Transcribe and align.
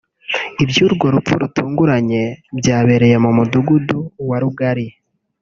Iby’urwo 0.63 1.05
rupfu 1.15 1.33
rutunguranye 1.41 2.23
byabereye 2.59 3.15
mu 3.17 3.21
mu 3.23 3.31
mudugudu 3.37 3.99
wa 4.29 4.37
Rugali 4.43 4.87